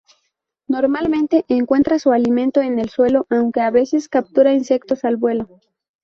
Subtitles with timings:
[0.67, 5.59] Normalmente encuentra su alimento en el suelo, aunque a veces captura insectos al vuelo.